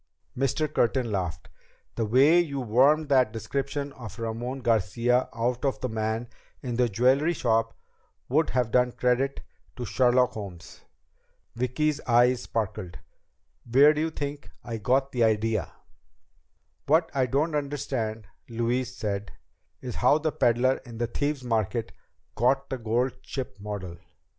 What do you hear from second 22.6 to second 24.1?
the gold ship model.